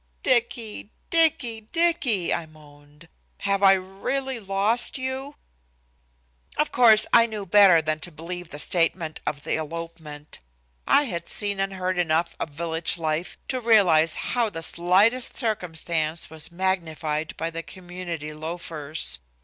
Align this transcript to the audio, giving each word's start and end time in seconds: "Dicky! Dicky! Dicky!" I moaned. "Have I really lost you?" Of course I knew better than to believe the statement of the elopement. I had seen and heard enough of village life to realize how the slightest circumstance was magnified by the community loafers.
"Dicky! 0.23 0.89
Dicky! 1.11 1.61
Dicky!" 1.71 2.33
I 2.33 2.47
moaned. 2.47 3.07
"Have 3.41 3.61
I 3.61 3.73
really 3.73 4.39
lost 4.39 4.97
you?" 4.97 5.35
Of 6.57 6.71
course 6.71 7.05
I 7.13 7.27
knew 7.27 7.45
better 7.45 7.83
than 7.83 7.99
to 7.99 8.11
believe 8.11 8.49
the 8.49 8.57
statement 8.57 9.21
of 9.27 9.43
the 9.43 9.57
elopement. 9.57 10.39
I 10.87 11.03
had 11.03 11.29
seen 11.29 11.59
and 11.59 11.73
heard 11.73 11.99
enough 11.99 12.35
of 12.39 12.49
village 12.49 12.97
life 12.97 13.37
to 13.49 13.59
realize 13.61 14.15
how 14.33 14.49
the 14.49 14.63
slightest 14.63 15.37
circumstance 15.37 16.31
was 16.31 16.51
magnified 16.51 17.37
by 17.37 17.51
the 17.51 17.61
community 17.61 18.33
loafers. 18.33 19.19